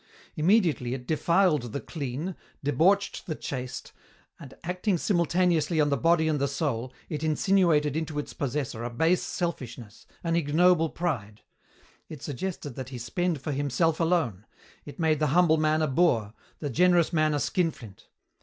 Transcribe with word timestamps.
Immediately 0.35 0.95
it 0.95 1.05
defiled 1.05 1.73
the 1.73 1.79
clean, 1.79 2.35
debauched 2.63 3.27
the 3.27 3.35
chaste, 3.35 3.91
and, 4.39 4.55
acting 4.63 4.97
simultaneously 4.97 5.79
on 5.79 5.89
the 5.91 5.95
body 5.95 6.27
and 6.27 6.41
the 6.41 6.47
soul, 6.47 6.91
it 7.07 7.23
insinuated 7.23 7.95
into 7.95 8.17
its 8.17 8.33
possessor 8.33 8.83
a 8.83 8.89
base 8.89 9.21
selfishness, 9.21 10.07
an 10.23 10.35
ignoble 10.35 10.89
pride; 10.89 11.43
it 12.09 12.23
suggested 12.23 12.71
that 12.73 12.89
he 12.89 12.97
spend 12.97 13.41
for 13.43 13.51
himself 13.51 13.99
alone; 13.99 14.47
it 14.85 14.97
made 14.97 15.19
the 15.19 15.27
humble 15.37 15.57
man 15.57 15.83
a 15.83 15.87
boor, 15.87 16.33
the 16.57 16.71
generous 16.71 17.13
man 17.13 17.35
a 17.35 17.39
skinflint. 17.39 18.07